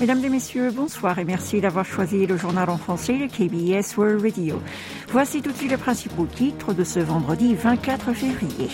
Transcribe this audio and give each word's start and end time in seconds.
Mesdames 0.00 0.24
et 0.24 0.28
messieurs, 0.28 0.70
bonsoir 0.70 1.18
et 1.18 1.24
merci 1.24 1.60
d'avoir 1.60 1.84
choisi 1.84 2.24
le 2.24 2.36
journal 2.36 2.70
en 2.70 2.76
français 2.76 3.18
de 3.18 3.26
KBS 3.26 3.96
World 3.96 4.22
Radio. 4.22 4.62
Voici 5.08 5.42
tout 5.42 5.50
de 5.50 5.56
suite 5.56 5.72
les 5.72 5.76
principaux 5.76 6.26
titres 6.26 6.72
de 6.72 6.84
ce 6.84 7.00
vendredi 7.00 7.56
24 7.56 8.12
février. 8.12 8.68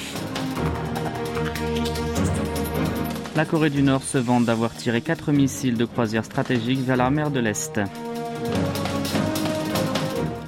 La 3.34 3.46
Corée 3.46 3.70
du 3.70 3.82
Nord 3.82 4.02
se 4.02 4.18
vante 4.18 4.44
d'avoir 4.44 4.74
tiré 4.74 5.00
quatre 5.00 5.32
missiles 5.32 5.78
de 5.78 5.86
croisière 5.86 6.26
stratégique 6.26 6.80
vers 6.80 6.98
la 6.98 7.08
mer 7.08 7.30
de 7.30 7.40
l'Est. 7.40 7.80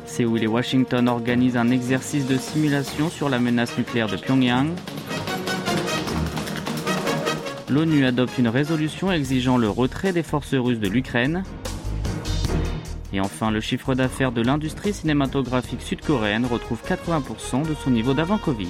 Séoul 0.04 0.42
et 0.42 0.46
Washington 0.46 1.08
organisent 1.08 1.56
un 1.56 1.70
exercice 1.70 2.26
de 2.26 2.36
simulation 2.36 3.08
sur 3.08 3.30
la 3.30 3.38
menace 3.38 3.78
nucléaire 3.78 4.08
de 4.08 4.18
Pyongyang. 4.18 4.68
L'ONU 7.68 8.06
adopte 8.06 8.38
une 8.38 8.46
résolution 8.46 9.10
exigeant 9.10 9.56
le 9.56 9.68
retrait 9.68 10.12
des 10.12 10.22
forces 10.22 10.54
russes 10.54 10.78
de 10.78 10.88
l'Ukraine. 10.88 11.42
Et 13.12 13.20
enfin, 13.20 13.50
le 13.50 13.60
chiffre 13.60 13.94
d'affaires 13.94 14.30
de 14.30 14.40
l'industrie 14.40 14.92
cinématographique 14.92 15.82
sud-coréenne 15.82 16.46
retrouve 16.46 16.80
80% 16.86 17.68
de 17.68 17.74
son 17.74 17.90
niveau 17.90 18.14
d'avant 18.14 18.38
Covid. 18.38 18.68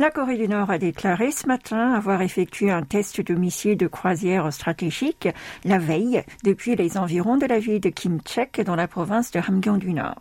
La 0.00 0.10
Corée 0.10 0.36
du 0.36 0.48
Nord 0.48 0.70
a 0.70 0.78
déclaré 0.78 1.30
ce 1.30 1.46
matin 1.46 1.92
avoir 1.92 2.20
effectué 2.20 2.68
un 2.68 2.82
test 2.82 3.20
de 3.20 3.32
missile 3.34 3.76
de 3.76 3.86
croisière 3.86 4.52
stratégique 4.52 5.28
la 5.64 5.78
veille 5.78 6.24
depuis 6.42 6.74
les 6.74 6.98
environs 6.98 7.36
de 7.36 7.46
la 7.46 7.60
ville 7.60 7.80
de 7.80 7.90
Kimchek 7.90 8.60
dans 8.62 8.74
la 8.74 8.88
province 8.88 9.30
de 9.30 9.38
Hamgyong 9.38 9.78
du 9.78 9.92
Nord. 9.92 10.20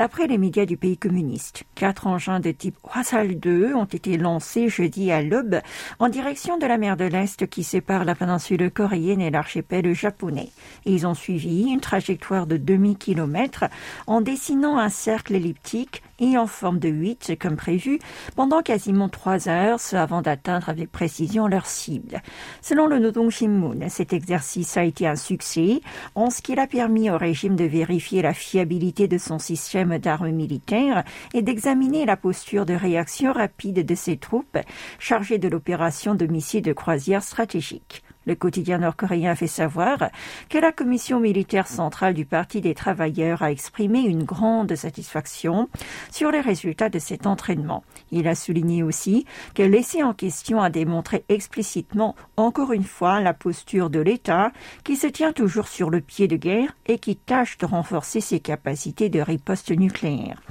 D'après 0.00 0.26
les 0.26 0.38
médias 0.38 0.64
du 0.64 0.78
pays 0.78 0.96
communiste, 0.96 1.64
quatre 1.74 2.06
engins 2.06 2.40
de 2.40 2.52
type 2.52 2.78
Hwasal 2.84 3.38
2 3.38 3.74
ont 3.74 3.84
été 3.84 4.16
lancés 4.16 4.70
jeudi 4.70 5.12
à 5.12 5.20
l'aube 5.20 5.60
en 5.98 6.08
direction 6.08 6.56
de 6.56 6.64
la 6.64 6.78
mer 6.78 6.96
de 6.96 7.04
l'Est 7.04 7.46
qui 7.46 7.62
sépare 7.62 8.06
la 8.06 8.14
péninsule 8.14 8.70
coréenne 8.70 9.20
et 9.20 9.28
l'archipel 9.28 9.94
japonais. 9.94 10.48
Ils 10.86 11.06
ont 11.06 11.12
suivi 11.12 11.64
une 11.64 11.80
trajectoire 11.80 12.46
de 12.46 12.56
demi-kilomètre 12.56 13.66
en 14.06 14.22
dessinant 14.22 14.78
un 14.78 14.88
cercle 14.88 15.34
elliptique 15.34 16.02
et 16.18 16.38
en 16.38 16.46
forme 16.46 16.78
de 16.78 16.88
8 16.88 17.38
comme 17.38 17.56
prévu 17.56 17.98
pendant 18.36 18.62
quasiment 18.62 19.08
trois 19.08 19.48
heures 19.48 19.80
avant 19.92 20.22
d'atteindre 20.22 20.68
avec 20.68 20.90
précision 20.90 21.46
leur 21.46 21.66
cible. 21.66 22.22
Selon 22.62 22.86
le 22.86 22.98
Nodong 22.98 23.30
Shinmun, 23.30 23.88
cet 23.88 24.12
exercice 24.12 24.76
a 24.76 24.84
été 24.84 25.06
un 25.06 25.16
succès 25.16 25.80
en 26.14 26.30
ce 26.30 26.42
qu'il 26.42 26.58
a 26.58 26.66
permis 26.66 27.10
au 27.10 27.18
régime 27.18 27.56
de 27.56 27.64
vérifier 27.64 28.22
la 28.22 28.34
fiabilité 28.34 29.08
de 29.08 29.18
son 29.18 29.38
système 29.38 29.89
d'armes 29.98 30.30
militaires 30.30 31.04
et 31.34 31.42
d'examiner 31.42 32.04
la 32.06 32.16
posture 32.16 32.66
de 32.66 32.74
réaction 32.74 33.32
rapide 33.32 33.84
de 33.84 33.94
ses 33.94 34.16
troupes 34.16 34.58
chargées 34.98 35.38
de 35.38 35.48
l'opération 35.48 36.14
de 36.14 36.26
missiles 36.26 36.62
de 36.62 36.72
croisière 36.72 37.22
stratégique. 37.22 38.02
Le 38.26 38.34
quotidien 38.34 38.78
nord-coréen 38.78 39.34
fait 39.34 39.46
savoir 39.46 40.10
que 40.50 40.58
la 40.58 40.72
commission 40.72 41.20
militaire 41.20 41.66
centrale 41.66 42.12
du 42.12 42.26
Parti 42.26 42.60
des 42.60 42.74
travailleurs 42.74 43.42
a 43.42 43.50
exprimé 43.50 44.00
une 44.00 44.24
grande 44.24 44.74
satisfaction 44.76 45.68
sur 46.10 46.30
les 46.30 46.40
résultats 46.40 46.90
de 46.90 46.98
cet 46.98 47.26
entraînement. 47.26 47.82
Il 48.10 48.28
a 48.28 48.34
souligné 48.34 48.82
aussi 48.82 49.24
que 49.54 49.62
l'essai 49.62 50.02
en 50.02 50.12
question 50.12 50.60
a 50.60 50.68
démontré 50.68 51.24
explicitement, 51.30 52.14
encore 52.36 52.72
une 52.72 52.84
fois, 52.84 53.20
la 53.20 53.32
posture 53.32 53.88
de 53.88 54.00
l'État 54.00 54.52
qui 54.84 54.96
se 54.96 55.06
tient 55.06 55.32
toujours 55.32 55.68
sur 55.68 55.88
le 55.88 56.02
pied 56.02 56.28
de 56.28 56.36
guerre 56.36 56.76
et 56.86 56.98
qui 56.98 57.16
tâche 57.16 57.56
de 57.56 57.66
renforcer 57.66 58.20
ses 58.20 58.40
capacités 58.40 59.08
de 59.08 59.20
riposte 59.20 59.70
nucléaire. 59.70 60.42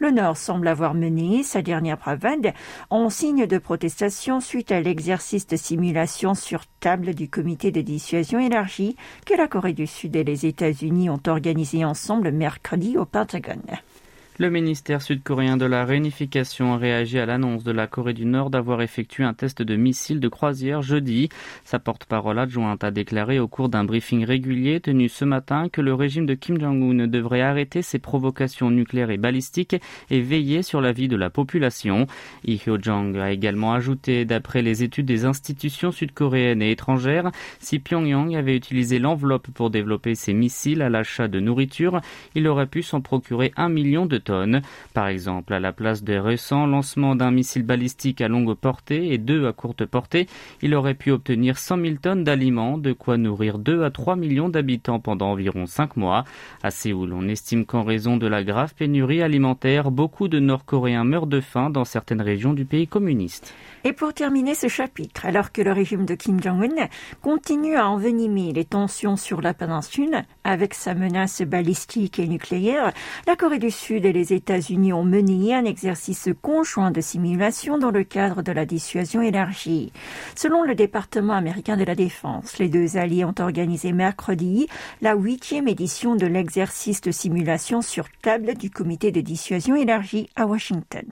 Le 0.00 0.10
Nord 0.10 0.38
semble 0.38 0.68
avoir 0.68 0.94
mené 0.94 1.42
sa 1.42 1.60
dernière 1.60 1.98
bravade 1.98 2.54
en 2.88 3.10
signe 3.10 3.46
de 3.46 3.58
protestation 3.58 4.40
suite 4.40 4.72
à 4.72 4.80
l'exercice 4.80 5.46
de 5.46 5.56
simulation 5.56 6.34
sur 6.34 6.64
table 6.80 7.14
du 7.18 7.28
comité 7.28 7.72
de 7.72 7.80
dissuasion 7.80 8.38
élargie 8.38 8.94
que 9.26 9.34
la 9.34 9.48
Corée 9.48 9.72
du 9.72 9.88
Sud 9.88 10.14
et 10.14 10.22
les 10.22 10.46
États-Unis 10.46 11.10
ont 11.10 11.20
organisé 11.26 11.84
ensemble 11.84 12.30
mercredi 12.30 12.96
au 12.96 13.06
Pentagone. 13.06 13.80
Le 14.40 14.50
ministère 14.50 15.02
sud-coréen 15.02 15.56
de 15.56 15.64
la 15.64 15.84
réunification 15.84 16.72
a 16.72 16.76
réagi 16.76 17.18
à 17.18 17.26
l'annonce 17.26 17.64
de 17.64 17.72
la 17.72 17.88
Corée 17.88 18.12
du 18.12 18.24
Nord 18.24 18.50
d'avoir 18.50 18.82
effectué 18.82 19.24
un 19.24 19.34
test 19.34 19.62
de 19.62 19.74
missile 19.74 20.20
de 20.20 20.28
croisière 20.28 20.80
jeudi. 20.80 21.28
Sa 21.64 21.80
porte-parole 21.80 22.38
adjointe 22.38 22.84
a 22.84 22.92
déclaré 22.92 23.40
au 23.40 23.48
cours 23.48 23.68
d'un 23.68 23.82
briefing 23.82 24.24
régulier 24.24 24.78
tenu 24.78 25.08
ce 25.08 25.24
matin 25.24 25.68
que 25.68 25.80
le 25.80 25.92
régime 25.92 26.24
de 26.24 26.34
Kim 26.34 26.60
Jong-un 26.60 27.08
devrait 27.08 27.40
arrêter 27.40 27.82
ses 27.82 27.98
provocations 27.98 28.70
nucléaires 28.70 29.10
et 29.10 29.16
balistiques 29.16 29.74
et 30.08 30.20
veiller 30.20 30.62
sur 30.62 30.80
la 30.80 30.92
vie 30.92 31.08
de 31.08 31.16
la 31.16 31.30
population. 31.30 32.06
Lee 32.44 32.62
Hyo-jong 32.64 33.18
a 33.18 33.32
également 33.32 33.72
ajouté, 33.72 34.24
d'après 34.24 34.62
les 34.62 34.84
études 34.84 35.06
des 35.06 35.24
institutions 35.24 35.90
sud-coréennes 35.90 36.62
et 36.62 36.70
étrangères, 36.70 37.32
si 37.58 37.80
Pyongyang 37.80 38.36
avait 38.36 38.54
utilisé 38.54 39.00
l'enveloppe 39.00 39.48
pour 39.50 39.70
développer 39.70 40.14
ses 40.14 40.32
missiles 40.32 40.82
à 40.82 40.90
l'achat 40.90 41.26
de 41.26 41.40
nourriture, 41.40 42.00
il 42.36 42.46
aurait 42.46 42.68
pu 42.68 42.84
s'en 42.84 43.00
procurer 43.00 43.52
un 43.56 43.68
million 43.68 44.06
de 44.06 44.27
par 44.94 45.08
exemple, 45.08 45.52
à 45.52 45.60
la 45.60 45.72
place 45.72 46.02
des 46.02 46.18
récents 46.18 46.66
lancements 46.66 47.16
d'un 47.16 47.30
missile 47.30 47.62
balistique 47.62 48.20
à 48.20 48.28
longue 48.28 48.54
portée 48.54 49.12
et 49.12 49.18
deux 49.18 49.46
à 49.46 49.52
courte 49.52 49.84
portée, 49.84 50.26
il 50.62 50.74
aurait 50.74 50.94
pu 50.94 51.10
obtenir 51.10 51.58
100 51.58 51.80
000 51.80 51.94
tonnes 52.02 52.24
d'aliments, 52.24 52.78
de 52.78 52.92
quoi 52.92 53.16
nourrir 53.16 53.58
2 53.58 53.84
à 53.84 53.90
3 53.90 54.16
millions 54.16 54.48
d'habitants 54.48 55.00
pendant 55.00 55.30
environ 55.30 55.66
5 55.66 55.96
mois. 55.96 56.24
À 56.62 56.70
Séoul, 56.70 57.12
on 57.12 57.28
estime 57.28 57.64
qu'en 57.64 57.82
raison 57.82 58.16
de 58.16 58.26
la 58.26 58.44
grave 58.44 58.74
pénurie 58.74 59.22
alimentaire, 59.22 59.90
beaucoup 59.90 60.28
de 60.28 60.38
Nord-Coréens 60.38 61.04
meurent 61.04 61.26
de 61.26 61.40
faim 61.40 61.70
dans 61.70 61.84
certaines 61.84 62.22
régions 62.22 62.52
du 62.52 62.64
pays 62.64 62.86
communiste. 62.86 63.54
Et 63.84 63.92
pour 63.92 64.12
terminer 64.12 64.54
ce 64.54 64.68
chapitre, 64.68 65.24
alors 65.24 65.52
que 65.52 65.62
le 65.62 65.72
régime 65.72 66.04
de 66.04 66.14
Kim 66.14 66.42
Jong-un 66.42 66.88
continue 67.22 67.76
à 67.76 67.88
envenimer 67.88 68.52
les 68.52 68.64
tensions 68.64 69.16
sur 69.16 69.40
la 69.40 69.54
péninsule 69.54 70.24
avec 70.44 70.74
sa 70.74 70.94
menace 70.94 71.42
balistique 71.42 72.18
et 72.18 72.26
nucléaire, 72.26 72.92
la 73.26 73.36
Corée 73.36 73.58
du 73.58 73.70
Sud 73.70 74.04
et 74.04 74.12
États-Unis 74.22 74.92
ont 74.92 75.04
mené 75.04 75.54
un 75.54 75.64
exercice 75.64 76.28
conjoint 76.42 76.90
de 76.90 77.00
simulation 77.00 77.78
dans 77.78 77.90
le 77.90 78.04
cadre 78.04 78.42
de 78.42 78.52
la 78.52 78.66
dissuasion 78.66 79.22
élargie. 79.22 79.92
Selon 80.34 80.62
le 80.62 80.74
département 80.74 81.34
américain 81.34 81.76
de 81.76 81.84
la 81.84 81.94
Défense, 81.94 82.58
les 82.58 82.68
deux 82.68 82.96
alliés 82.96 83.24
ont 83.24 83.34
organisé 83.38 83.92
mercredi 83.92 84.68
la 85.02 85.14
huitième 85.14 85.68
édition 85.68 86.16
de 86.16 86.26
l'exercice 86.26 87.00
de 87.00 87.10
simulation 87.10 87.82
sur 87.82 88.08
table 88.22 88.54
du 88.54 88.70
comité 88.70 89.12
de 89.12 89.20
dissuasion 89.20 89.76
élargie 89.76 90.28
à 90.36 90.46
Washington. 90.46 91.06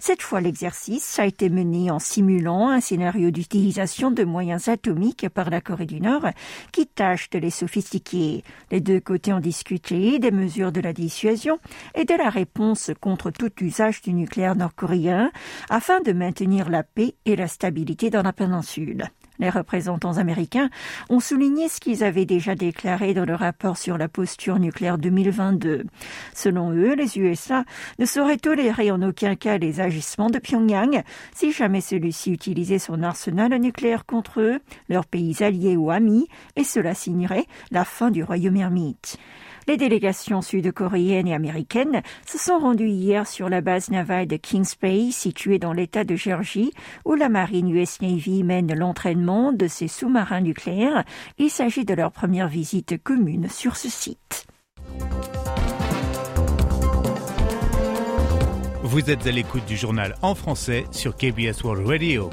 Cette 0.00 0.22
fois, 0.22 0.40
l'exercice 0.40 1.18
a 1.18 1.26
été 1.26 1.48
mené 1.48 1.90
en 1.90 1.98
simulant 1.98 2.68
un 2.68 2.80
scénario 2.80 3.30
d'utilisation 3.30 4.10
de 4.10 4.24
moyens 4.24 4.68
atomiques 4.68 5.28
par 5.28 5.50
la 5.50 5.60
Corée 5.60 5.86
du 5.86 6.00
Nord 6.00 6.26
qui 6.72 6.86
tâche 6.86 7.30
de 7.30 7.38
les 7.38 7.50
sophistiquer. 7.50 8.42
Les 8.70 8.80
deux 8.80 9.00
côtés 9.00 9.32
ont 9.32 9.40
discuté 9.40 10.18
des 10.18 10.30
mesures 10.30 10.72
de 10.72 10.80
la 10.80 10.92
dissuasion 10.92 11.58
et 11.94 12.04
de 12.04 12.14
la 12.14 12.30
réponse 12.38 12.92
contre 13.00 13.32
tout 13.32 13.50
usage 13.62 14.00
du 14.00 14.12
nucléaire 14.12 14.54
nord-coréen 14.54 15.32
afin 15.70 16.00
de 16.00 16.12
maintenir 16.12 16.70
la 16.70 16.84
paix 16.84 17.16
et 17.24 17.34
la 17.34 17.48
stabilité 17.48 18.10
dans 18.10 18.22
la 18.22 18.32
péninsule. 18.32 19.08
Les 19.40 19.50
représentants 19.50 20.18
américains 20.18 20.70
ont 21.10 21.18
souligné 21.18 21.68
ce 21.68 21.80
qu'ils 21.80 22.04
avaient 22.04 22.26
déjà 22.26 22.54
déclaré 22.54 23.12
dans 23.12 23.24
le 23.24 23.34
rapport 23.34 23.76
sur 23.76 23.98
la 23.98 24.08
posture 24.08 24.60
nucléaire 24.60 24.98
2022. 24.98 25.84
Selon 26.32 26.70
eux, 26.72 26.94
les 26.94 27.18
USA 27.18 27.64
ne 27.98 28.04
sauraient 28.04 28.36
tolérer 28.36 28.92
en 28.92 29.02
aucun 29.02 29.34
cas 29.34 29.58
les 29.58 29.80
agissements 29.80 30.30
de 30.30 30.38
Pyongyang 30.38 31.02
si 31.34 31.50
jamais 31.50 31.80
celui-ci 31.80 32.30
utilisait 32.30 32.78
son 32.78 33.02
arsenal 33.02 33.52
nucléaire 33.56 34.06
contre 34.06 34.40
eux, 34.40 34.60
leurs 34.88 35.06
pays 35.06 35.42
alliés 35.42 35.76
ou 35.76 35.90
amis, 35.90 36.28
et 36.54 36.64
cela 36.64 36.94
signerait 36.94 37.46
la 37.72 37.84
fin 37.84 38.12
du 38.12 38.22
royaume 38.22 38.56
ermite. 38.56 39.18
Les 39.68 39.76
délégations 39.76 40.40
sud-coréennes 40.40 41.28
et 41.28 41.34
américaines 41.34 42.00
se 42.26 42.38
sont 42.38 42.58
rendues 42.58 42.88
hier 42.88 43.26
sur 43.26 43.50
la 43.50 43.60
base 43.60 43.90
navale 43.90 44.26
de 44.26 44.36
Kings 44.36 44.72
Bay, 44.80 45.10
située 45.10 45.58
dans 45.58 45.74
l'État 45.74 46.04
de 46.04 46.16
Géorgie, 46.16 46.72
où 47.04 47.12
la 47.12 47.28
marine 47.28 47.68
US 47.68 48.00
Navy 48.00 48.44
mène 48.44 48.72
l'entraînement 48.74 49.52
de 49.52 49.66
ses 49.66 49.86
sous-marins 49.86 50.40
nucléaires. 50.40 51.04
Il 51.36 51.50
s'agit 51.50 51.84
de 51.84 51.92
leur 51.92 52.12
première 52.12 52.48
visite 52.48 52.96
commune 53.02 53.50
sur 53.50 53.76
ce 53.76 53.90
site. 53.90 54.46
Vous 58.82 59.10
êtes 59.10 59.26
à 59.26 59.30
l'écoute 59.30 59.66
du 59.66 59.76
journal 59.76 60.14
en 60.22 60.34
français 60.34 60.86
sur 60.92 61.14
KBS 61.14 61.62
World 61.62 61.86
Radio. 61.86 62.30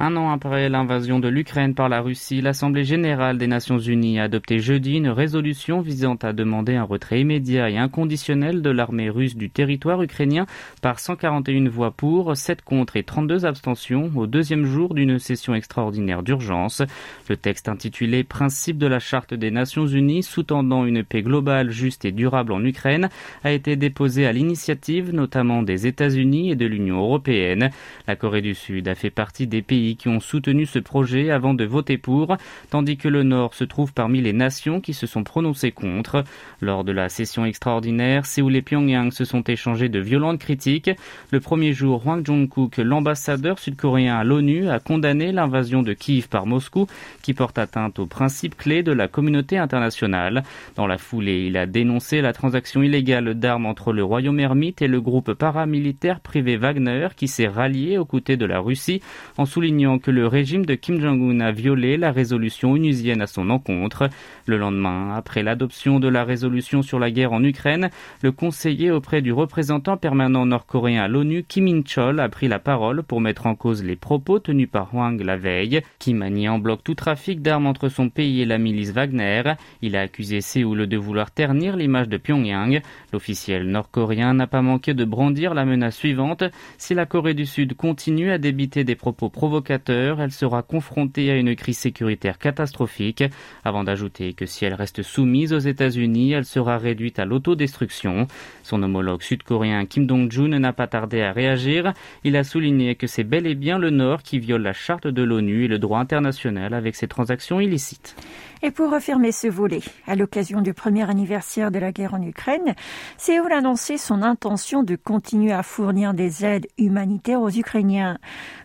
Un 0.00 0.14
an 0.14 0.30
après 0.30 0.68
l'invasion 0.68 1.18
de 1.18 1.26
l'Ukraine 1.26 1.74
par 1.74 1.88
la 1.88 2.00
Russie, 2.00 2.40
l'Assemblée 2.40 2.84
générale 2.84 3.36
des 3.36 3.48
Nations 3.48 3.80
unies 3.80 4.20
a 4.20 4.24
adopté 4.24 4.60
jeudi 4.60 4.94
une 4.94 5.08
résolution 5.08 5.80
visant 5.80 6.14
à 6.22 6.32
demander 6.32 6.76
un 6.76 6.84
retrait 6.84 7.22
immédiat 7.22 7.68
et 7.68 7.78
inconditionnel 7.78 8.62
de 8.62 8.70
l'armée 8.70 9.10
russe 9.10 9.34
du 9.34 9.50
territoire 9.50 10.00
ukrainien 10.00 10.46
par 10.82 11.00
141 11.00 11.68
voix 11.68 11.90
pour, 11.90 12.36
7 12.36 12.62
contre 12.62 12.96
et 12.96 13.02
32 13.02 13.44
abstentions 13.44 14.12
au 14.14 14.28
deuxième 14.28 14.66
jour 14.66 14.94
d'une 14.94 15.18
session 15.18 15.56
extraordinaire 15.56 16.22
d'urgence. 16.22 16.80
Le 17.28 17.36
texte 17.36 17.68
intitulé 17.68 18.22
Principe 18.22 18.78
de 18.78 18.86
la 18.86 19.00
Charte 19.00 19.34
des 19.34 19.50
Nations 19.50 19.88
unies 19.88 20.22
sous-tendant 20.22 20.84
une 20.84 21.02
paix 21.02 21.22
globale, 21.22 21.70
juste 21.70 22.04
et 22.04 22.12
durable 22.12 22.52
en 22.52 22.64
Ukraine 22.64 23.08
a 23.42 23.50
été 23.50 23.74
déposé 23.74 24.26
à 24.26 24.32
l'initiative 24.32 25.12
notamment 25.12 25.64
des 25.64 25.88
États-Unis 25.88 26.52
et 26.52 26.56
de 26.56 26.66
l'Union 26.66 26.98
européenne. 26.98 27.70
La 28.06 28.14
Corée 28.14 28.42
du 28.42 28.54
Sud 28.54 28.86
a 28.86 28.94
fait 28.94 29.10
partie 29.10 29.48
des 29.48 29.60
pays 29.60 29.87
qui 29.96 30.08
ont 30.08 30.20
soutenu 30.20 30.66
ce 30.66 30.78
projet 30.78 31.30
avant 31.30 31.54
de 31.54 31.64
voter 31.64 31.98
pour, 31.98 32.36
tandis 32.70 32.96
que 32.96 33.08
le 33.08 33.22
Nord 33.22 33.54
se 33.54 33.64
trouve 33.64 33.92
parmi 33.92 34.20
les 34.20 34.32
nations 34.32 34.80
qui 34.80 34.94
se 34.94 35.06
sont 35.06 35.24
prononcées 35.24 35.72
contre. 35.72 36.24
Lors 36.60 36.84
de 36.84 36.92
la 36.92 37.08
session 37.08 37.44
extraordinaire, 37.44 38.26
Séoul 38.26 38.56
et 38.56 38.62
Pyongyang 38.62 39.12
se 39.12 39.24
sont 39.24 39.42
échangés 39.42 39.88
de 39.88 40.00
violentes 40.00 40.40
critiques. 40.40 40.90
Le 41.30 41.40
premier 41.40 41.72
jour, 41.72 42.04
Hwang 42.04 42.24
Jong-kook, 42.24 42.78
l'ambassadeur 42.78 43.58
sud-coréen 43.58 44.16
à 44.16 44.24
l'ONU, 44.24 44.68
a 44.68 44.80
condamné 44.80 45.32
l'invasion 45.32 45.82
de 45.82 45.92
Kiev 45.92 46.28
par 46.28 46.46
Moscou, 46.46 46.86
qui 47.22 47.34
porte 47.34 47.58
atteinte 47.58 47.98
aux 47.98 48.06
principes 48.06 48.56
clés 48.56 48.82
de 48.82 48.92
la 48.92 49.08
communauté 49.08 49.58
internationale. 49.58 50.42
Dans 50.76 50.86
la 50.86 50.98
foulée, 50.98 51.46
il 51.46 51.56
a 51.56 51.66
dénoncé 51.66 52.20
la 52.20 52.32
transaction 52.32 52.82
illégale 52.82 53.34
d'armes 53.34 53.66
entre 53.66 53.92
le 53.92 54.04
royaume 54.04 54.40
ermite 54.40 54.82
et 54.82 54.88
le 54.88 55.00
groupe 55.00 55.32
paramilitaire 55.32 56.20
privé 56.20 56.56
Wagner, 56.56 57.08
qui 57.16 57.28
s'est 57.28 57.48
rallié 57.48 57.98
aux 57.98 58.04
côtés 58.04 58.36
de 58.36 58.46
la 58.46 58.60
Russie 58.60 59.00
en 59.36 59.46
soulignant 59.46 59.77
que 59.78 60.10
le 60.10 60.26
régime 60.26 60.66
de 60.66 60.74
Kim 60.74 61.00
Jong-un 61.00 61.38
a 61.38 61.52
violé 61.52 61.96
la 61.96 62.10
résolution 62.10 62.72
onusienne 62.72 63.20
à 63.20 63.28
son 63.28 63.48
encontre. 63.48 64.08
Le 64.44 64.56
lendemain, 64.56 65.14
après 65.14 65.44
l'adoption 65.44 66.00
de 66.00 66.08
la 66.08 66.24
résolution 66.24 66.82
sur 66.82 66.98
la 66.98 67.12
guerre 67.12 67.32
en 67.32 67.44
Ukraine, 67.44 67.90
le 68.22 68.32
conseiller 68.32 68.90
auprès 68.90 69.22
du 69.22 69.32
représentant 69.32 69.96
permanent 69.96 70.46
nord-coréen 70.46 71.04
à 71.04 71.06
l'ONU, 71.06 71.44
Kim 71.46 71.68
In-chol, 71.68 72.18
a 72.18 72.28
pris 72.28 72.48
la 72.48 72.58
parole 72.58 73.04
pour 73.04 73.20
mettre 73.20 73.46
en 73.46 73.54
cause 73.54 73.84
les 73.84 73.94
propos 73.94 74.40
tenus 74.40 74.68
par 74.68 74.92
Hwang 74.92 75.20
la 75.20 75.36
veille. 75.36 75.80
Kim 76.00 76.22
a 76.22 76.30
nié 76.30 76.48
en 76.48 76.58
bloc 76.58 76.82
tout 76.82 76.96
trafic 76.96 77.40
d'armes 77.40 77.66
entre 77.66 77.88
son 77.88 78.08
pays 78.08 78.40
et 78.40 78.46
la 78.46 78.58
milice 78.58 78.90
Wagner. 78.90 79.42
Il 79.80 79.94
a 79.94 80.00
accusé 80.00 80.40
Séoul 80.40 80.88
de 80.88 80.96
vouloir 80.96 81.30
ternir 81.30 81.76
l'image 81.76 82.08
de 82.08 82.16
Pyongyang. 82.16 82.82
L'officiel 83.12 83.68
nord-coréen 83.68 84.34
n'a 84.34 84.48
pas 84.48 84.62
manqué 84.62 84.92
de 84.92 85.04
brandir 85.04 85.54
la 85.54 85.64
menace 85.64 85.96
suivante. 85.96 86.42
Si 86.78 86.94
la 86.94 87.06
Corée 87.06 87.34
du 87.34 87.46
Sud 87.46 87.74
continue 87.74 88.32
à 88.32 88.38
débiter 88.38 88.82
des 88.82 88.96
propos 88.96 89.28
provocateurs, 89.28 89.67
elle 89.70 90.32
sera 90.32 90.62
confrontée 90.62 91.30
à 91.30 91.36
une 91.36 91.54
crise 91.54 91.78
sécuritaire 91.78 92.38
catastrophique, 92.38 93.24
avant 93.64 93.84
d'ajouter 93.84 94.32
que 94.32 94.46
si 94.46 94.64
elle 94.64 94.74
reste 94.74 95.02
soumise 95.02 95.52
aux 95.52 95.58
États-Unis, 95.58 96.32
elle 96.32 96.44
sera 96.44 96.78
réduite 96.78 97.18
à 97.18 97.24
l'autodestruction. 97.24 98.26
Son 98.62 98.82
homologue 98.82 99.22
sud-coréen 99.22 99.86
Kim 99.86 100.06
Dong-jun 100.06 100.58
n'a 100.58 100.72
pas 100.72 100.86
tardé 100.86 101.22
à 101.22 101.32
réagir. 101.32 101.92
Il 102.24 102.36
a 102.36 102.44
souligné 102.44 102.94
que 102.94 103.06
c'est 103.06 103.24
bel 103.24 103.46
et 103.46 103.54
bien 103.54 103.78
le 103.78 103.90
Nord 103.90 104.22
qui 104.22 104.38
viole 104.38 104.62
la 104.62 104.72
charte 104.72 105.06
de 105.06 105.22
l'ONU 105.22 105.64
et 105.64 105.68
le 105.68 105.78
droit 105.78 106.00
international 106.00 106.74
avec 106.74 106.94
ses 106.94 107.08
transactions 107.08 107.60
illicites. 107.60 108.16
Et 108.62 108.72
pour 108.72 108.90
refermer 108.90 109.30
ce 109.30 109.46
volet, 109.46 109.82
à 110.06 110.16
l'occasion 110.16 110.60
du 110.60 110.74
premier 110.74 111.08
anniversaire 111.08 111.70
de 111.70 111.78
la 111.78 111.92
guerre 111.92 112.14
en 112.14 112.22
Ukraine, 112.22 112.74
Séoul 113.16 113.52
a 113.52 113.58
annoncé 113.58 113.98
son 113.98 114.22
intention 114.22 114.82
de 114.82 114.96
continuer 114.96 115.52
à 115.52 115.62
fournir 115.62 116.12
des 116.12 116.44
aides 116.44 116.66
humanitaires 116.76 117.40
aux 117.40 117.50
Ukrainiens. 117.50 118.18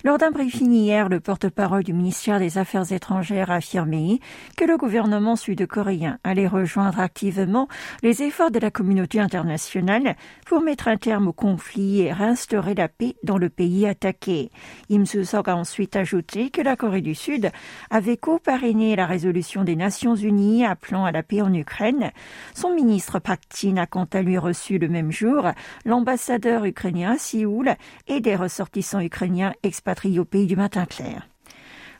Lors 0.04 0.18
d'un 0.18 0.32
briefing 0.32 0.72
hier, 0.72 1.10
le 1.10 1.20
porte-parole 1.20 1.84
du 1.84 1.94
ministère 1.94 2.40
des 2.40 2.58
Affaires 2.58 2.92
étrangères 2.92 3.52
a 3.52 3.56
affirmé 3.56 4.20
que 4.58 4.66
le 4.66 4.78
gouvernement 4.78 5.36
sud-coréen 5.36 6.18
allait 6.24 6.48
rejoindre 6.48 7.00
activement 7.00 7.68
les 8.02 8.24
efforts 8.24 8.52
de 8.52 8.60
la 8.60 8.72
communauté 8.72 9.20
internationale 9.20 10.16
pour 10.48 10.62
mettre 10.62 10.88
un 10.88 10.98
terme 10.98 11.28
au 11.28 11.34
conflit 11.34 12.02
et 12.02 12.14
réinstaurer 12.14 12.74
la 12.74 12.88
paix 12.88 13.16
dans 13.24 13.38
le 13.38 13.50
pays 13.50 13.86
attaqué. 13.86 14.50
Im 14.92 15.06
Soo-sok 15.06 15.48
a 15.48 15.56
ensuite 15.56 15.96
ajouté 15.96 16.50
que 16.50 16.62
la 16.62 16.76
Corée 16.76 17.02
du 17.02 17.14
Sud 17.14 17.52
avait 17.92 18.18
co-parrainé 18.18 18.96
la 18.96 19.06
résolution 19.06 19.64
des 19.64 19.76
Nations 19.84 20.16
Unies 20.16 20.64
appelant 20.64 21.04
à 21.04 21.12
la 21.12 21.24
paix 21.24 21.42
en 21.42 21.54
Ukraine. 21.54 22.12
Son 22.54 22.74
ministre 22.74 23.20
Pak 23.20 23.42
a 23.76 23.86
quant 23.86 24.08
à 24.14 24.22
lui 24.22 24.38
reçu 24.38 24.78
le 24.78 24.88
même 24.88 25.12
jour 25.12 25.50
l'ambassadeur 25.84 26.64
ukrainien 26.64 27.16
à 27.16 27.18
Séoul 27.18 27.76
et 28.08 28.22
des 28.22 28.38
ressortissants 28.38 29.02
ukrainiens 29.02 29.52
expatriés 29.62 30.20
au 30.20 30.26
pays 30.26 30.48
du 30.48 30.56
matin 30.56 30.86
clair. 30.86 31.28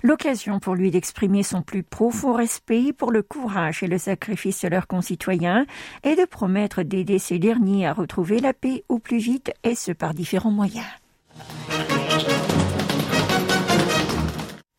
L'occasion 0.02 0.62
pour 0.62 0.76
lui 0.76 0.92
d'exprimer 0.92 1.44
son 1.44 1.62
plus 1.62 1.84
profond 1.84 2.32
respect 2.32 2.94
pour 2.94 3.12
le 3.12 3.22
courage 3.22 3.84
et 3.84 3.88
le 3.88 3.98
sacrifice 3.98 4.62
de 4.62 4.70
leurs 4.70 4.88
concitoyens 4.88 5.66
et 6.06 6.16
de 6.16 6.24
promettre 6.24 6.84
d'aider 6.84 7.20
ces 7.20 7.38
derniers 7.38 7.86
à 7.86 7.92
retrouver 7.92 8.40
la 8.40 8.54
paix 8.54 8.86
au 8.88 8.98
plus 8.98 9.20
vite 9.20 9.52
et 9.66 9.76
ce 9.76 9.92
par 9.92 10.14
différents 10.14 10.52
moyens. 10.52 11.03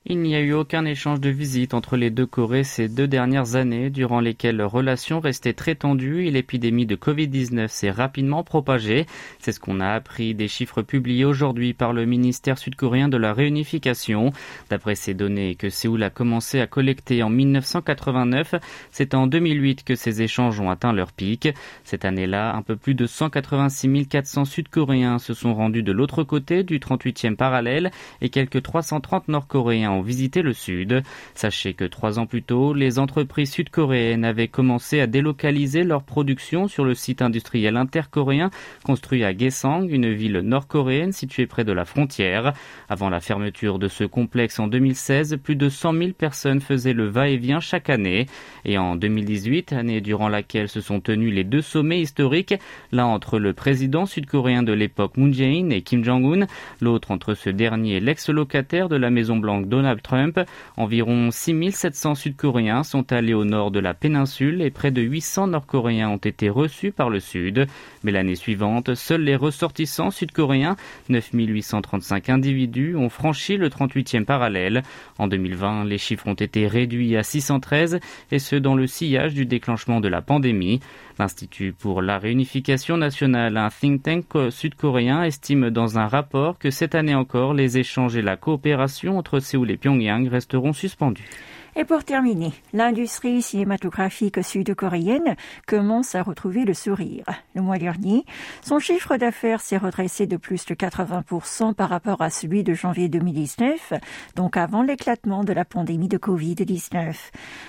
Il 0.06 0.20
n'y 0.20 0.34
a 0.34 0.40
eu 0.42 0.52
aucun 0.52 0.84
échange 0.84 1.18
de 1.18 1.30
visites 1.30 1.72
entre 1.72 1.96
les 1.96 2.10
deux 2.10 2.26
Corées 2.26 2.62
ces 2.62 2.90
deux 2.90 3.08
dernières 3.08 3.56
années, 3.56 3.88
durant 3.88 4.20
lesquelles 4.20 4.56
leurs 4.56 4.70
relations 4.70 5.18
restaient 5.18 5.54
très 5.54 5.76
tendues 5.76 6.26
et 6.26 6.30
l'épidémie 6.30 6.84
de 6.84 6.94
Covid-19 6.94 7.68
s'est 7.68 7.90
rapidement 7.90 8.44
propagée. 8.44 9.06
C'est 9.38 9.52
ce 9.52 9.60
qu'on 9.60 9.80
a 9.80 9.88
appris 9.88 10.34
des 10.34 10.46
chiffres 10.46 10.82
publiés 10.82 11.24
aujourd'hui 11.24 11.72
par 11.72 11.94
le 11.94 12.04
ministère 12.04 12.58
sud-coréen 12.58 13.08
de 13.08 13.16
la 13.16 13.32
réunification. 13.32 14.34
D'après 14.68 14.94
ces 14.94 15.14
données 15.14 15.54
que 15.54 15.70
Séoul 15.70 16.02
a 16.02 16.10
commencé 16.10 16.60
à 16.60 16.66
collecter 16.66 17.22
en 17.22 17.30
1989, 17.30 18.56
c'est 18.90 19.14
en 19.14 19.26
2008 19.26 19.84
que 19.84 19.94
ces 19.94 20.20
échanges 20.20 20.60
ont 20.60 20.68
atteint 20.68 20.92
leur 20.92 21.12
pic. 21.12 21.48
Cette 21.82 22.04
année-là, 22.04 22.54
un 22.54 22.60
peu 22.60 22.76
plus 22.76 22.94
de 22.94 23.06
186 23.06 24.06
400 24.06 24.44
Sud-Coréens 24.44 25.18
se 25.18 25.32
sont 25.32 25.54
rendus 25.54 25.82
de 25.82 25.92
l'autre 25.92 26.24
côté 26.24 26.62
du 26.62 26.78
38e 26.78 27.36
parallèle 27.36 27.90
et 28.20 28.28
quelques 28.28 28.62
330 28.62 29.28
Nord-Coréens 29.28 29.94
ont 29.94 30.02
visité 30.02 30.43
le 30.43 30.52
Sud. 30.52 31.02
Sachez 31.35 31.75
que 31.75 31.85
trois 31.85 32.19
ans 32.19 32.26
plus 32.26 32.43
tôt, 32.43 32.75
les 32.75 32.99
entreprises 32.99 33.52
sud-coréennes 33.52 34.25
avaient 34.25 34.49
commencé 34.49 35.00
à 35.00 35.06
délocaliser 35.06 35.85
leur 35.85 36.02
production 36.02 36.69
sur 36.69 36.85
le 36.85 36.94
site 36.94 37.23
industriel 37.23 37.76
intercoréen 37.76 38.50
construit 38.85 39.25
à 39.25 39.32
Gaesang, 39.32 39.88
une 39.88 40.12
ville 40.12 40.38
nord-coréenne 40.38 41.12
située 41.12 41.46
près 41.46 41.64
de 41.64 41.73
la 41.73 41.85
frontière. 41.85 42.52
Avant 42.88 43.08
la 43.08 43.20
fermeture 43.20 43.79
de 43.79 43.88
ce 43.88 44.05
complexe 44.05 44.58
en 44.58 44.67
2016, 44.67 45.38
plus 45.43 45.56
de 45.56 45.69
100 45.69 45.93
000 45.94 46.11
personnes 46.12 46.61
faisaient 46.61 46.93
le 46.93 47.06
va-et-vient 47.06 47.61
chaque 47.61 47.90
année. 47.90 48.26
Et 48.64 48.79
en 48.79 48.97
2018, 48.97 49.73
année 49.73 50.00
durant 50.00 50.29
laquelle 50.29 50.69
se 50.69 50.81
sont 50.81 51.00
tenus 51.00 51.32
les 51.32 51.44
deux 51.44 51.62
sommets 51.62 52.00
historiques, 52.00 52.55
l'un 52.93 53.06
entre 53.06 53.38
le 53.38 53.52
président 53.52 54.06
sud-coréen 54.06 54.62
de 54.62 54.73
l'époque 54.73 55.17
Moon 55.17 55.32
Jae-in 55.32 55.70
et 55.70 55.82
Kim 55.82 56.05
Jong-un, 56.05 56.47
l'autre 56.81 57.11
entre 57.11 57.35
ce 57.35 57.50
dernier 57.50 57.97
et 57.97 58.00
l'ex-locataire 58.00 58.88
de 58.88 58.97
la 58.97 59.11
Maison 59.11 59.37
Blanche 59.37 59.67
Donald 59.67 59.83
Donald 59.84 60.00
Trump. 60.00 60.40
Environ 60.78 61.31
6700 61.31 62.14
Sud-Coréens 62.14 62.84
sont 62.84 63.12
allés 63.12 63.34
au 63.34 63.44
nord 63.44 63.70
de 63.70 63.81
la 63.81 63.92
péninsule 63.92 64.62
et 64.62 64.70
près 64.70 64.90
de 64.90 65.02
800 65.02 65.48
Nord-Coréens 65.48 66.09
ont 66.09 66.16
été 66.16 66.49
reçus 66.49 66.90
par 66.90 67.11
le 67.11 67.20
Sud. 67.20 67.66
Mais 68.02 68.11
l'année 68.11 68.35
suivante, 68.35 68.94
seuls 68.94 69.20
les 69.20 69.37
ressortissants 69.37 70.11
sud-coréens, 70.11 70.76
9835 71.11 72.30
individus, 72.30 72.97
ont 72.97 73.11
franchi 73.11 73.59
le 73.59 73.68
38e 73.68 74.25
parallèle. 74.25 74.85
En 75.18 75.26
2020, 75.26 75.85
les 75.85 75.99
chiffres 75.99 76.28
ont 76.28 76.32
été 76.32 76.66
réduits 76.66 77.18
à 77.18 77.23
613 77.23 78.00
et 78.32 78.38
ce 78.38 78.56
dans 78.56 78.75
le 78.75 78.87
sillage 78.87 79.35
du 79.35 79.44
déclenchement 79.44 80.00
de 80.00 80.09
la 80.09 80.23
pandémie. 80.23 80.80
L'Institut 81.18 81.73
pour 81.73 82.02
la 82.02 82.18
réunification 82.18 82.97
nationale, 82.97 83.56
un 83.56 83.68
think 83.71 84.02
tank 84.02 84.25
sud-coréen, 84.50 85.23
estime 85.23 85.71
dans 85.71 85.99
un 85.99 86.09
rapport 86.09 86.59
que 86.59 86.71
cette 86.71 86.94
année 86.94 87.14
encore, 87.14 87.54
les 87.54 87.78
échanges 87.78 88.16
et 88.16 88.23
la 88.23 88.37
coopération 88.37 89.16
entre 89.16 89.38
Séoul 89.38 89.71
et 89.71 89.76
Pyongyang 89.76 90.28
resteront 90.28 90.73
suspendus. 90.73 91.28
Et 91.76 91.85
pour 91.85 92.04
terminer, 92.04 92.52
l'industrie 92.73 93.43
cinématographique 93.43 94.45
sud-coréenne 94.45 95.35
commence 95.66 96.14
à 96.14 96.23
retrouver 96.23 96.64
le 96.64 96.73
sourire. 96.73 97.25
Le 97.57 97.62
mois 97.62 97.78
dernier, 97.78 98.25
son 98.62 98.78
chiffre 98.78 99.16
d'affaires 99.16 99.61
s'est 99.61 99.76
redressé 99.76 100.28
de 100.28 100.37
plus 100.37 100.64
de 100.66 100.75
80% 100.75 101.75
par 101.75 101.88
rapport 101.88 102.23
à 102.23 102.31
celui 102.31 102.62
de 102.62 102.75
janvier 102.75 103.09
2019, 103.09 103.93
donc 104.37 104.57
avant 104.57 104.83
l'éclatement 104.83 105.43
de 105.43 105.52
la 105.52 105.64
pandémie 105.64 106.07
de 106.07 106.16
Covid-19. 106.16 107.16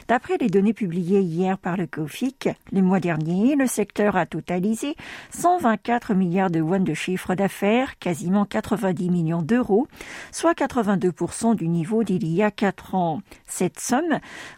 D'après 0.08 0.38
les 0.38 0.50
données 0.50 0.74
publiées 0.74 1.22
hier 1.22 1.58
par 1.58 1.76
le 1.76 1.88
COFIC, 1.88 2.50
le 2.72 2.84
mois 2.84 3.00
dernier, 3.00 3.56
le 3.56 3.66
secteur 3.66 4.18
a 4.18 4.28
totalisé 4.28 4.96
124 5.32 6.14
milliards 6.14 6.52
de 6.52 6.62
won 6.62 6.80
de 6.80 6.94
chiffre 6.94 7.34
d'affaires, 7.34 7.98
quasiment 7.98 8.46
90 8.46 9.10
millions 9.10 9.42
d'euros, 9.42 9.88
soit 10.32 10.54
82% 10.54 11.56
du 11.56 11.68
niveau 11.68 12.04
d'il 12.04 12.28
y 12.28 12.44
a 12.44 12.52
4 12.52 12.94
ans. 12.94 13.22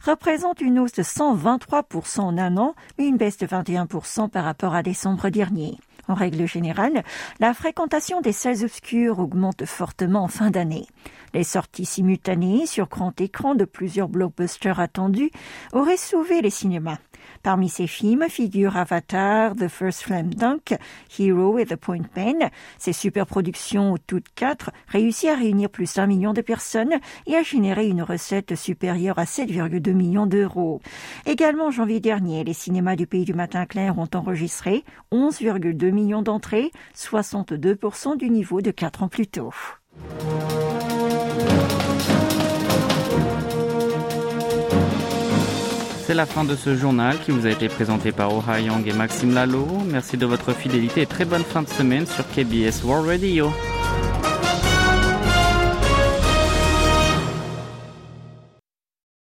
Représente 0.06 0.62
une 0.62 0.79
hausse 0.79 0.94
de 0.94 1.03
123% 1.03 2.22
en 2.22 2.38
un 2.38 2.58
an, 2.58 2.75
mais 2.98 3.08
une 3.08 3.17
baisse 3.17 3.38
de 3.38 3.48
21% 3.48 4.29
par 4.29 4.44
rapport 4.46 4.75
à 4.75 4.84
décembre 4.84 5.29
dernier. 5.29 5.77
En 6.08 6.13
règle 6.13 6.48
générale, 6.48 7.03
la 7.39 7.53
fréquentation 7.53 8.22
des 8.22 8.32
salles 8.32 8.63
obscures 8.63 9.20
augmente 9.20 9.65
fortement 9.65 10.24
en 10.24 10.27
fin 10.29 10.51
d'année. 10.51 10.88
Les 11.34 11.44
sorties 11.44 11.86
simultanées 11.86 12.65
sur 12.65 12.88
grand 12.88 13.20
écran 13.20 13.56
de 13.56 13.65
plusieurs 13.65 14.08
blockbusters 14.08 14.79
attendus 14.79 15.32
auraient 15.74 15.98
sauvé 15.98 16.41
les 16.41 16.50
cinémas. 16.50 16.98
Parmi 17.44 17.70
ces 17.70 17.88
films 17.88 18.25
figurent 18.29 18.77
Avatar, 18.77 19.56
The 19.56 19.67
First 19.67 20.00
Slam 20.01 20.34
Dunk, 20.34 20.75
Hero 21.17 21.58
et 21.58 21.65
The 21.65 21.75
Point 21.75 22.03
Ben. 22.15 22.50
Ces 22.77 22.94
superproductions, 22.94 23.96
toutes 24.06 24.29
quatre, 24.36 24.72
réussissent 24.88 25.29
à 25.29 25.36
réunir 25.36 25.70
plus 25.70 25.94
d'un 25.96 26.08
million 26.08 26.34
de 26.34 26.41
personnes 26.41 26.96
et 27.25 27.36
à 27.36 27.44
générer 27.44 27.88
une 27.88 28.01
recette 28.01 28.56
supérieure 28.56 29.20
à 29.20 29.25
7,2 29.25 29.94
millions 29.94 30.25
d'euros. 30.25 30.82
Également 31.25 31.67
en 31.67 31.72
janvier 31.72 32.00
dernier, 32.00 32.44
les 32.44 32.53
cinémas 32.53 32.96
du 32.96 33.08
pays 33.08 33.25
du 33.25 33.34
matin 33.34 33.65
clair 33.65 33.98
ont 33.98 34.10
enregistré 34.13 34.84
11,2 35.12 35.91
millions 35.91 36.22
d'entrées, 36.22 36.72
62% 36.96 38.17
du 38.17 38.29
niveau 38.29 38.62
de 38.62 38.72
quatre 38.72 39.03
ans 39.03 39.10
plus 39.10 39.27
tôt. 39.27 39.53
C'est 46.08 46.14
la 46.14 46.26
fin 46.26 46.46
de 46.46 46.56
ce 46.56 46.74
journal 46.74 47.20
qui 47.20 47.32
vous 47.32 47.46
a 47.48 47.50
été 47.50 47.68
présenté 47.68 48.14
par 48.14 48.32
Oh 48.34 48.42
Young 48.58 48.88
et 48.88 48.94
Maxime 48.94 49.34
Lalo. 49.34 49.68
Merci 49.86 50.16
de 50.16 50.26
votre 50.26 50.54
fidélité 50.54 51.02
et 51.02 51.06
très 51.06 51.26
bonne 51.26 51.44
fin 51.44 51.64
de 51.64 51.68
semaine 51.68 52.06
sur 52.08 52.26
KBS 52.30 52.86
World 52.86 53.10
Radio. 53.10 53.52